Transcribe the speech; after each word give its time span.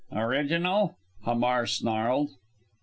"Original!" 0.11 0.95
Hamar 1.25 1.67
snarled. 1.67 2.31